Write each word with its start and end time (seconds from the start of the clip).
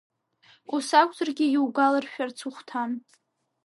Ус 0.75 0.87
акәзаргьы, 0.99 1.45
иугәалауршәарц 1.49 2.37
ухәҭан. 2.47 2.91